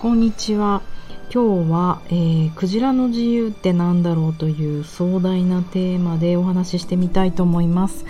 [0.00, 0.80] こんにちは。
[1.30, 8.06] 今日は、えー、クジラの自由って何だろうという壮大なテーマでお話ししてみたいと思います。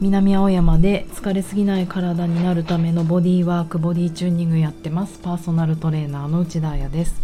[0.00, 5.18] 南青山で疲れすぎない体になるためのボディワークボディチューニングやってます。
[5.18, 7.20] パーソナルトレーナーの内田彩です。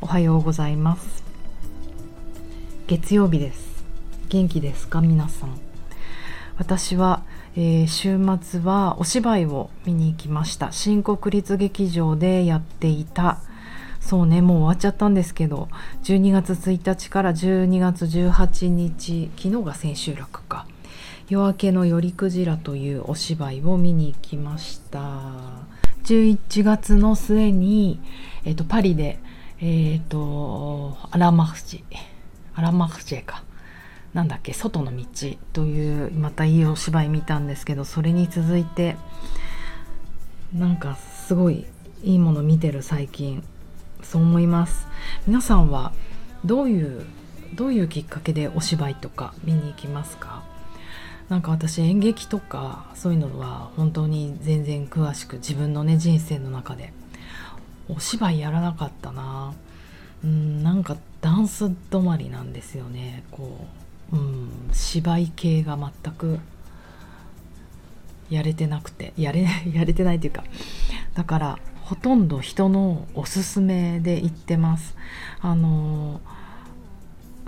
[0.00, 1.22] おはようございます。
[2.88, 3.84] 月曜日です。
[4.30, 5.00] 元気ですか？
[5.00, 5.50] 皆さん。
[6.58, 7.22] 私は
[7.60, 10.70] えー、週末はお芝居を見に行きました。
[10.70, 13.40] 新国立劇場でやっていた。
[14.00, 15.68] そうねもう終わっちゃったんですけど
[16.04, 20.68] 12月1日から12月18日昨日が千秋楽か。
[21.28, 25.00] 夜明けの夜クジラというお芝居を見に行きました。
[26.04, 28.00] 11月の末に、
[28.44, 29.18] えーと、パリで
[29.60, 31.84] えっ、ー、とアラマフジ
[32.54, 33.42] アラマフジェか。
[34.18, 35.04] なんだっけ外の道
[35.52, 38.96] というまたいいお芝居見たんですけどそれに続いて
[40.52, 41.66] なんかすごい
[42.02, 43.44] いいもの見てる最近
[44.02, 44.88] そう思います。
[45.28, 45.92] 皆さんは
[46.44, 47.06] どういう
[47.54, 50.42] どういうきっかけでお芝居とか見に行きますか？
[51.28, 56.92] なんか私演劇とかそういうのは本当に全然詳しく自分のね人生の中で
[57.88, 59.54] お芝居やらなかったな。
[60.24, 63.87] うんなんかダンス止まりなんですよねこう。
[64.12, 66.38] うん芝居系が全く
[68.30, 70.44] やれてなくてやれ やれてないというか
[71.14, 74.94] だからほとんど人のおすすめで言ってます。
[75.40, 76.20] あの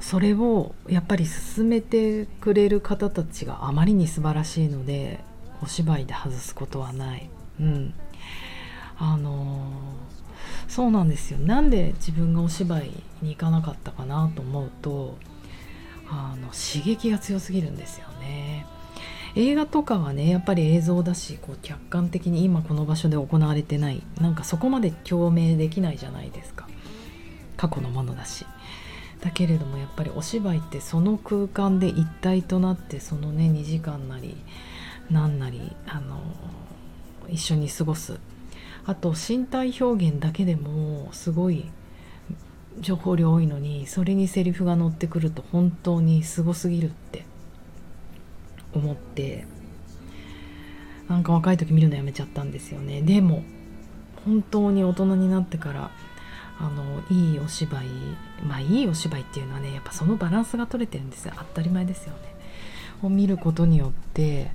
[0.00, 5.20] それをやっぱり進めてくれる方たちがあまりに素晴らしいので
[5.62, 7.28] お芝居で外すことはない。
[7.60, 7.94] うん。
[8.98, 9.70] あの
[10.68, 11.38] そうなんですよ。
[11.38, 15.18] なんで自分がお芝居に行かなかったかなと思うと
[16.10, 18.66] あの刺激が強すぎるんですよね。
[19.36, 24.02] 映画とかはねやっぱり映像だしこう客観的に今この場所で行われてない。
[24.20, 26.68] なんかそこまで共鳴できないじゃないですか。
[27.56, 28.44] 過去のものだし。
[29.20, 34.34] だけれどもやっぱりお芝居ってその空間で一体となってそのね2時間なり
[35.10, 36.20] 何なりあの
[37.28, 38.18] 一緒に過ごす。
[38.86, 41.70] あと身体表現だけでもすごい
[42.78, 47.24] 情報量多いのにそれにセリフが乗ってくると本当にすごすぎるって
[48.72, 49.46] 思って
[51.08, 53.02] なんか若い時見るのやめちゃったんですよね。
[53.02, 53.42] でも
[54.24, 55.90] 本当に大人になってから
[56.60, 57.86] あのいいお芝居
[58.46, 61.34] まあいいお芝居っていうのはねやっぱそのバランスが取れてるんですよ。
[61.36, 62.20] 当たり前ですよね。
[63.02, 64.52] を見ることによって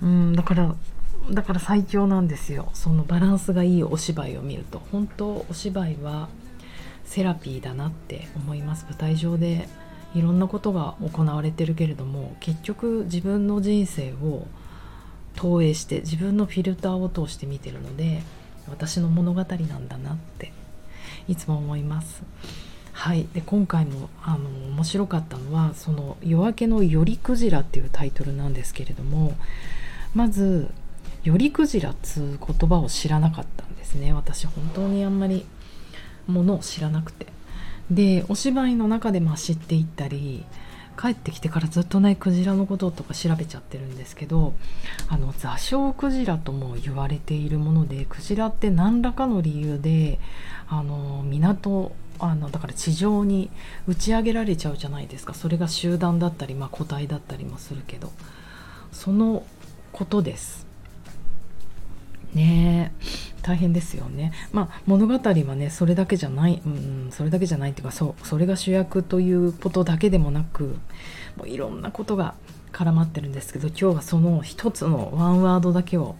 [0.00, 0.74] うんだから
[1.30, 2.70] だから最強なんですよ。
[2.72, 4.80] そのバランスがいいお芝居を見ると。
[4.90, 6.28] 本当お芝居は
[7.04, 8.86] セラピーだなって思います。
[8.88, 9.68] 舞台上で
[10.14, 14.46] いろんなことが行われてるけれども結局自分の人生を
[15.34, 18.22] 投影して自分のフィルターを通して見てるので
[18.68, 19.44] 私の物語な
[19.76, 20.52] んだなって
[21.28, 22.22] いつも思います。
[22.92, 29.34] はい、で今回もあの面白かったのはその「夜明けのよりクジラ」っていうタイトルなんですけれども
[30.14, 30.70] まず
[31.24, 34.12] 「よりクジラ」っつう言葉を知らなかったんですね。
[34.12, 35.44] 私本当にあんまり
[36.26, 37.26] ものを知らなくて。
[37.90, 40.46] でお芝居の中でま知っていったり
[40.98, 44.54] 帰ってきてからずっとねクジラのこととか調べちゃってるんですけど
[45.08, 50.18] あの座礁クジラとも言われているものでクジラって何らかの理由で
[50.66, 53.50] あの港あのだから地上に
[53.86, 55.34] 打ち上げられちゃうじゃないですか。
[55.34, 58.12] それが集団だったり、まあ、個体だったりもするけど。
[58.92, 59.44] その
[59.92, 60.66] ことです。
[62.34, 62.92] ね
[63.42, 64.32] 大変ですよね。
[64.52, 70.76] まあ、物語はねそれだけじゃない、うん、それだけじゃないっていうかそうそれが主役ということだけでもなく
[71.36, 72.34] もういろんなことが
[72.72, 76.16] 絡まってるんですけど今日はその一つのワンワードだけを、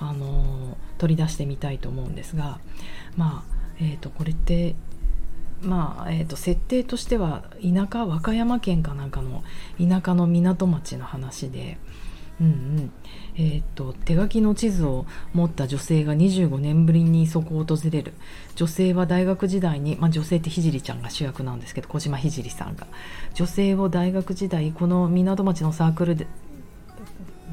[0.00, 2.58] あの取り出してみたいと思うんですが
[3.16, 4.74] まあえーと、これって
[5.62, 9.44] まあえーと設定としては田舎和歌山県かなんかの
[9.78, 11.78] 田舎の港町の話で。
[12.40, 12.92] うんうん。
[13.36, 18.12] えーと、手書きの地図を持った女性が25年ぶりにそこを訪れる。
[18.54, 22.86] 女性は大学時代に、まあ、女性って聖ちゃんが主役なんですけど小島聖さんが。
[23.34, 26.26] 女性を大学時代この港町のサークルで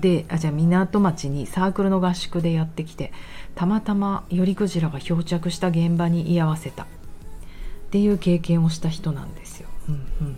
[0.01, 3.13] であじゃあ港町にサークルの合宿でやってきて
[3.55, 6.83] たまたま頼クジラが漂着した現場に居合わせた。
[6.83, 6.87] っ
[7.91, 9.69] ていう経験をした人なんですよ。
[9.87, 9.97] うんう
[10.31, 10.35] ん、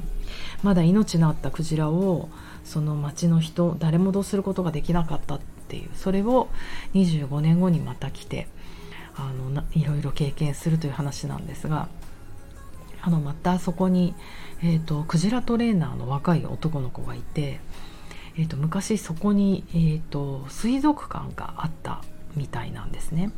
[0.62, 2.30] まだ命のあったクジラを
[2.68, 5.90] その町の人誰もどうすることができなかったっていう。
[5.96, 6.50] それを
[6.94, 8.48] 25年後にまた来て
[9.16, 11.88] あのないろいろ経験するという話なんですが
[13.02, 14.14] あのまたそこに、
[14.62, 17.60] えーと、クジラトレーナーの若い男の子がいて、
[18.38, 22.02] えーと、昔そこに、えーと水族館があった
[22.36, 23.32] みたいなんですね。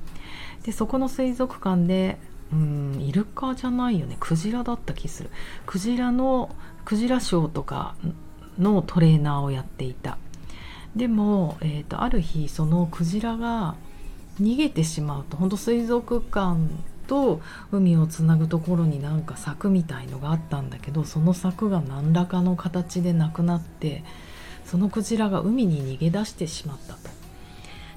[0.63, 2.17] でそこの水族館で
[2.51, 4.17] うんイルカじゃないよね。
[4.19, 5.29] クジラだった気する。
[5.65, 7.95] クジラのクジラショーとか
[8.59, 10.17] のトレーナーをやっていた
[10.95, 13.75] でも、えーと、ある日そのクジラが
[14.41, 16.57] 逃げてしまうと本当水族館
[17.07, 17.41] と
[17.71, 24.03] 海をつなぐところになんか柵みたいのがあったんだけどその柵が何らかの形でなくなって
[24.65, 27.09] そのクジラが海に逃げ出してしまったと。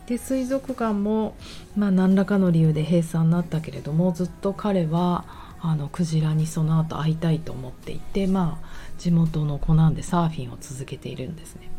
[0.06, 1.37] で水族館も、
[1.76, 5.25] まあ、何らかの理由で閉鎖になったけれどもずっと彼は
[5.64, 8.67] あのクジラにその後会いたいと思っていて、まあ、
[8.99, 11.70] 地元の湖南でサーフィンを続けているんですね。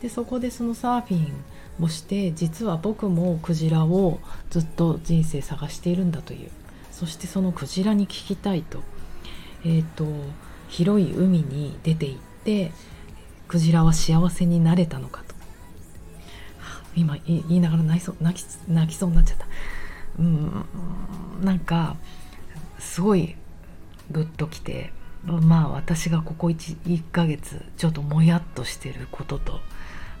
[0.00, 6.50] でそこでそのサーフィンをして実は僕もクジラをずっと人生探しているんだという。
[6.90, 8.82] そしてそのクジラに聞きたいと,、
[9.64, 10.04] えーと、
[10.68, 12.72] 広い海に出て行って
[13.48, 15.34] クジラは幸せになれたのかと。
[16.96, 19.46] 今言いながら泣きそう泣き泣きそうになっちゃった。
[20.18, 20.64] うん
[21.42, 21.96] なんか
[22.80, 23.36] すごい
[24.10, 24.92] グッときて
[25.24, 29.60] まあ私がここ 1, 1ヶ月ちょっともやっとしてることと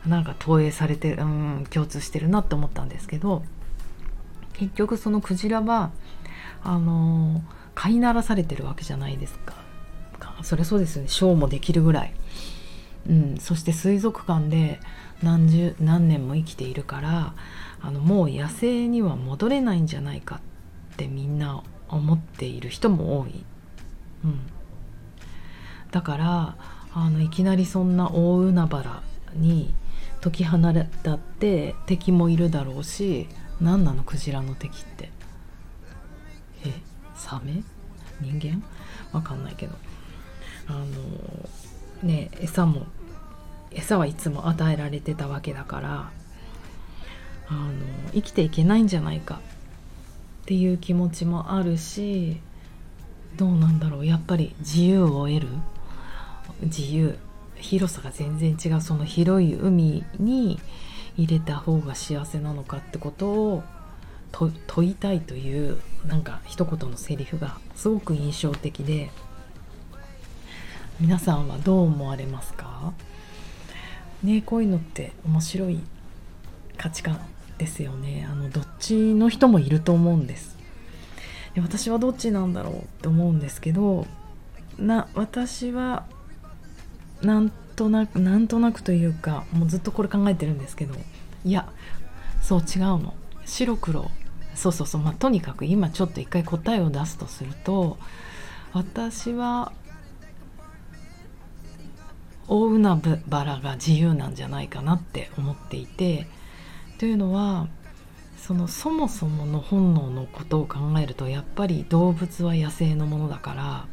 [0.06, 3.42] なんか投影されてうん共通してるなって思ったんですけど
[4.54, 5.90] 結局そのクジラは
[6.62, 7.42] あの
[7.74, 9.54] 飼いならされてるわけじゃないですか。
[10.42, 11.08] それそうですよね。
[11.08, 12.14] ショーもできるぐらい、
[13.08, 14.80] うん、そして水族館で
[15.22, 17.34] 何十何年も生きているから
[17.80, 23.44] あのもう野生には戻れないんじゃないかってみんな思っている人も多い、
[24.24, 24.40] うん、
[25.90, 26.56] だから
[26.94, 29.02] あのいきなりそんな大海原
[29.34, 29.74] に
[30.20, 30.58] 解き放
[31.02, 33.28] たって敵もいるだろうし
[33.60, 35.10] 何なのクジラの敵って。
[36.64, 36.74] え
[37.14, 37.62] サメ？
[38.20, 38.62] 人間？
[39.12, 39.74] わかんないけど。
[40.68, 40.86] あの
[42.02, 42.86] ね餌も
[43.70, 46.10] 餌はいつも与えられてたわけだから
[47.48, 47.72] あの
[48.12, 49.40] 生きていけないんじゃないか。
[50.50, 52.40] っていう気持ちもあるし
[53.36, 54.04] どうなんだろう。
[54.04, 55.46] やっぱり自由を得る。
[56.62, 57.16] 自由。
[57.54, 58.80] 広さが全然違う。
[58.80, 60.58] その広い海に
[61.16, 63.62] 入れた方が幸せなのかってことを
[64.32, 69.12] 問いたいというなんか一言のセリフがすごく印象的で。
[70.98, 72.92] 皆さんはどう思われますか？
[74.24, 75.78] ねこういうのって面白い
[76.76, 77.20] 価値観。
[77.60, 78.26] ですよね。
[78.28, 80.56] あのどっちの人もいると思うんです。
[81.54, 84.06] で私はどっちなんだろうって思うんですけど
[84.78, 86.06] な私は
[87.22, 90.94] なんとなくなんとなくというかもうずっとこれ考えてるんですけど
[91.44, 91.70] いや
[92.40, 93.14] そう違うの。
[93.44, 94.10] 白黒。
[94.54, 95.02] そうそうそう。
[95.02, 97.98] まあとにかく今ちょっと一回答えを出すとすると
[98.72, 99.72] 私は
[102.48, 102.82] 大海
[103.30, 106.26] 原が自由なんじゃないかなって思っていて
[107.00, 107.66] というのは
[108.36, 113.86] そのそもそもの本能のことを考えるとやっぱり動物は野生のものだから、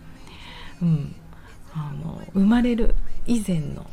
[0.81, 1.15] うん、
[1.74, 2.95] あの生まれる
[3.25, 3.89] 以前の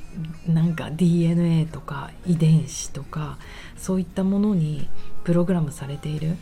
[0.48, 3.38] なんか DNA とか遺伝子とか
[3.76, 4.88] そういったものに
[5.22, 6.36] プログラムされている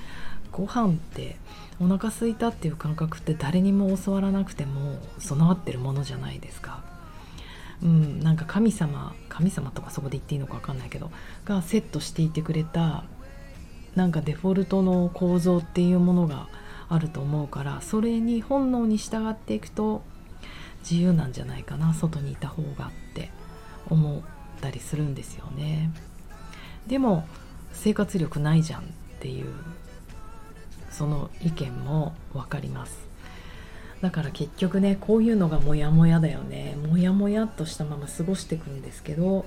[0.51, 1.37] ご飯って
[1.79, 6.92] お腹すいたっていう感覚って誰にも教わらなくても備わってるものじゃないですか。
[7.83, 11.11] うん、なんか神様神様とかそこで言っていいのか分かんないけど
[11.45, 13.05] がセットしていてくれた
[13.97, 16.49] なんかデフォルトの構造っていうものが
[16.89, 20.03] あると思うからそれに本能に従っていくと
[20.83, 23.31] 自由なんじゃないかな外にいた方がって
[23.89, 24.21] 思っ
[24.61, 25.91] たりするんですよね。
[26.87, 27.27] でも
[27.73, 28.85] 生活力ないじゃんっ
[29.21, 29.47] ていう
[30.91, 33.12] その意見も分かります。
[34.03, 36.77] だから結局ねこういうのがモヤモヤだよね。
[36.89, 39.47] モヤモヤっとしたまま過ごしていくんですけど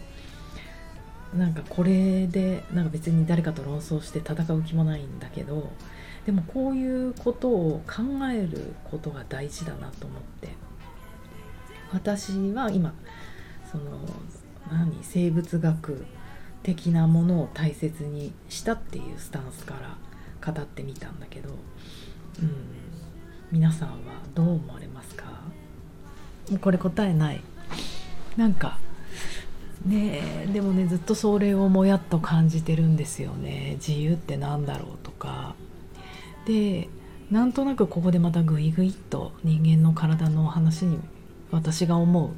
[1.36, 5.70] なんかこれでなんか別に誰かと論争して戦う気もないんだけど
[6.26, 10.50] でもこういうことを考えることが大事だなと思って。
[11.92, 12.94] 私は今
[13.72, 14.00] その
[14.72, 14.98] 何？
[15.04, 16.06] 生物学
[16.64, 21.50] 的なものを大切にしたっていうスタンスから語ってみたんだけど、
[22.40, 22.50] うん、
[23.56, 23.96] 皆さんは
[24.34, 25.24] どう思われますか？
[26.50, 27.42] もうこれ答えない。
[28.36, 28.80] なんか
[29.86, 33.76] ねでもねずっとそれをもやっと感じてるんですよね。
[33.76, 35.56] 自由って何だろうとか。
[36.46, 36.90] で
[37.32, 41.00] なんとなくここでまたグイグイっと人間の体の話に
[41.50, 42.32] 私が思う。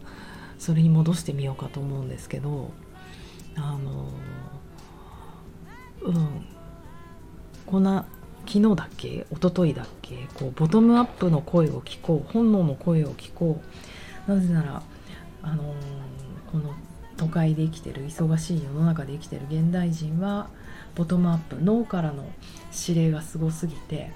[0.59, 2.69] それに戻してみようかと思うんですけど
[3.55, 4.11] あの
[6.03, 6.45] うん。
[7.65, 8.05] こんな
[8.47, 9.27] 昨日だっけ？
[9.31, 10.27] 一昨日だっけ？
[10.35, 13.61] こうボトムアップの声を聞こう本能の声を聞こ
[14.27, 14.31] う。
[14.31, 14.81] なぜなら
[15.41, 15.73] あの
[16.51, 16.73] この
[17.15, 20.49] 都会で生きてる忙しい世の中で生きてる現代人は
[20.95, 22.25] ボトムアップ脳からの
[22.87, 24.11] 指令がすごすぎて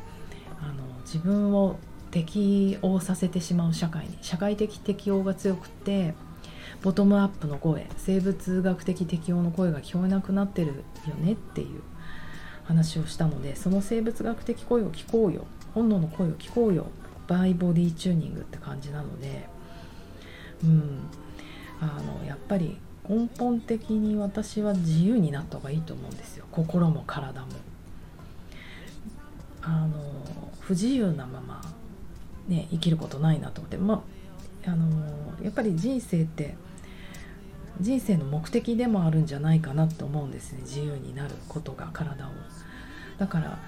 [0.61, 1.77] あの自分を
[2.11, 6.13] 適応させてしまう社会に社会的適応が強くって
[6.81, 11.81] ボトムアップの声生物学的適応の声が聞こえなくなってるよねっていう。
[12.65, 16.87] 話をしたのでその生物学的声を聞こうよ本能の声を聞こうよ
[17.27, 19.47] バイボディチューニングって感じなので
[20.63, 20.99] うん。
[21.81, 22.77] あのやっぱり
[23.09, 26.45] 根本的に私は自由になった方がいいと思うんですよ。
[26.51, 27.47] 心も体も。
[29.63, 29.97] あの
[30.59, 31.61] 不自由なまま、
[32.47, 33.77] ね、生きることないなと思って。
[33.77, 34.03] ま
[34.65, 36.55] あのやっぱり人生って
[37.81, 40.59] 人生の目的でもあるんじゃないかなと思うんですね。
[40.61, 42.29] 自由になることが体を。
[43.17, 43.59] だから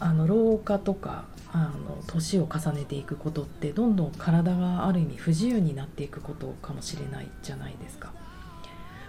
[0.00, 8.12] あの老化とかあの年を重ねていくことってどんどん体がある意味不自由になっていくことかもしれないじゃないですか。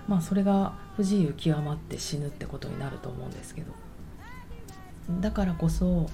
[0.08, 3.72] まあそれが不自由極まって死ぬってことになると思うんですけど。
[5.22, 6.10] だからこそ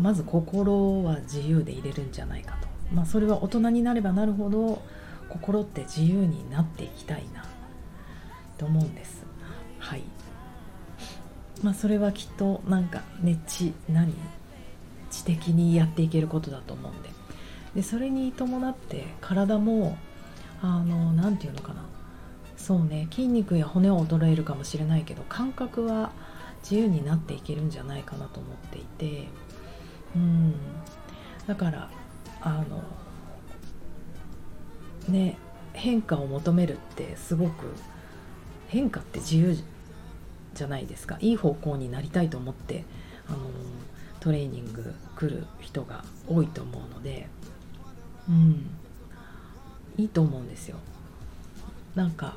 [0.00, 2.68] まず心は自由でいれるんじゃないかと。
[2.92, 4.82] まあそれは大人になればなるほど
[5.28, 7.44] 心って自由になっていきたいな
[8.56, 9.24] と思うんです。
[9.78, 10.02] はい。
[11.62, 14.14] まあそれはきっとなんかね知何？
[15.10, 17.10] 知的にやっていけることだと思うんで。
[17.74, 19.96] でそれに伴って体も
[20.62, 21.84] あの何て言うのかな。
[22.56, 26.10] そうね筋肉や骨は衰えるかもしれないけど感覚は
[26.62, 29.28] 自由になっていけるんじゃないかなと思っていて。
[30.16, 30.54] うん。
[31.46, 31.90] だから
[32.40, 32.82] あの
[35.08, 35.36] ね
[35.72, 37.72] 変化を求めるってすごく
[38.68, 39.56] 変化って自由
[40.54, 41.18] じゃないですか。
[41.20, 42.84] いい方向になりたいと思って
[43.28, 43.38] あの
[44.20, 47.28] トレーニング来る人が多いと思うので。
[48.28, 48.66] うん。
[49.98, 50.76] いいと思うんですよ。
[51.94, 52.36] なんか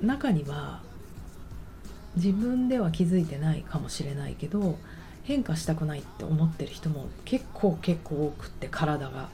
[0.00, 0.80] 中には
[2.14, 4.78] 自分では気づいてないかもしれないけど
[5.24, 9.28] 変化したくないって思ってる人も結構結構多くって体が。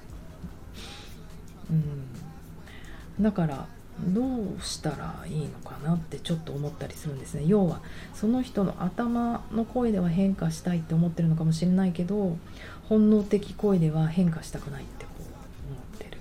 [1.71, 3.23] うん。
[3.23, 3.67] だから
[4.07, 7.45] どうしたらいいのかなってちょっと思ったりするんですね。
[7.47, 7.81] 要は
[8.15, 12.37] その人の頭の声では変化したいって思ってるのかもしれないけど
[12.89, 15.23] 本能的声では変化したくないってこう
[15.73, 16.19] 思ってる、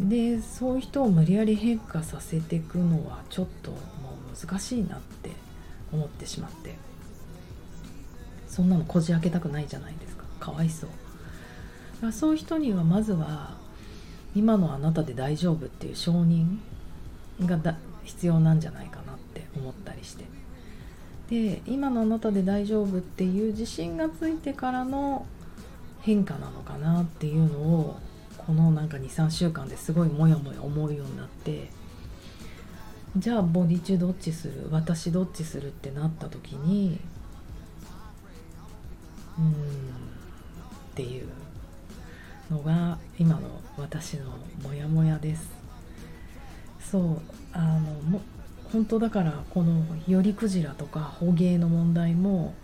[0.00, 3.78] うん、でそういう人を無理やり変化させていくのはちょっとも
[4.32, 5.30] う難しいなって
[5.92, 6.90] 思ってしまって。
[8.50, 10.24] そんなのこじ開けたくないじゃないですか。
[10.40, 10.90] かわいそう。
[12.12, 13.54] そういう人にはまずは
[14.34, 16.58] 今のあなたで大丈夫っていう承認
[17.44, 20.24] がだ必要なんじゃないかなって思ったりして。
[21.28, 25.26] で今のあなたで大丈夫っていう自信がついてからの
[26.00, 27.98] 変化なのかなっていうのを
[28.36, 31.70] このなんか23週間ですごいモヤモヤ思うようになって
[33.16, 34.66] じゃあボディ中どっちする？
[34.72, 36.98] 私どっちするってなった時に
[39.38, 39.54] うんっ
[40.94, 41.28] ていう。
[42.50, 44.24] のが今の私の
[44.62, 45.50] モヤモヤです。
[46.90, 47.20] そう
[47.52, 47.80] あの
[48.10, 48.20] も
[48.72, 52.54] 本当だからこのよりクジラとか捕鯨の問題も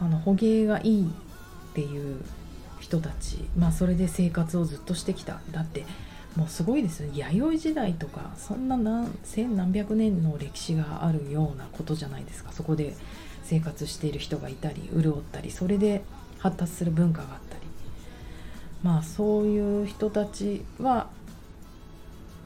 [0.00, 2.22] あの捕鯨がいいっていう
[2.80, 5.84] 人たちまあそれで生活をずっとしてきただって
[6.36, 12.52] もうすごいですよ弥生時代とかそんな何千何百年の歴史があるようなことじゃないですか。
[12.52, 12.94] そこで
[13.42, 16.02] 生活している人がいたり潤ったりそれで
[16.38, 17.65] 発達する文化があったり。
[18.82, 21.08] まあそういう人たちは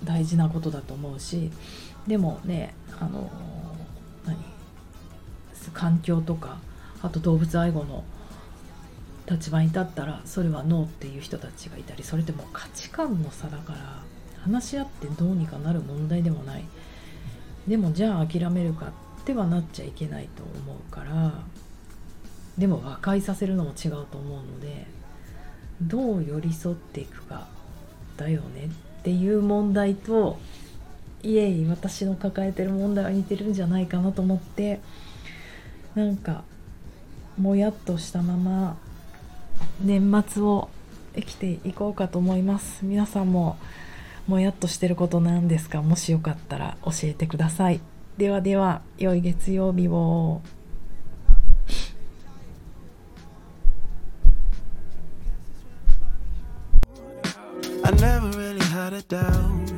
[0.04, 1.50] 大事なことだと思うし
[2.06, 3.30] でもねあの
[4.26, 4.36] 何
[5.72, 6.58] 環境とか
[7.02, 8.04] あと動物愛護の
[9.30, 14.02] 立場に立ったらそれはノーっていう人たちがいたりそれってもう価値観の差だから
[14.42, 16.64] 話し合ってどうにかなる問題でもない。
[17.68, 21.32] でもじゃあ諦めるかってはなっちゃいけないと思うから
[22.56, 24.86] でも和解させるのも違うと思うので
[25.82, 27.48] どう寄り添っていくか
[28.16, 30.38] だよねっていう問題と
[31.22, 34.80] いえい私の抱えてる問題は似てるんじゃないかなと思って
[35.94, 36.44] なんか
[37.38, 38.76] もやっとしたまま
[39.82, 40.68] 年末を
[41.14, 42.84] 生きていこうかと思います。
[42.84, 43.58] 皆さんも
[44.26, 45.82] もやっとしてることなんですか？
[45.82, 47.80] もしよかったら教えてください。
[48.16, 50.42] ではでは良い月曜日を。
[59.10, 59.69] down.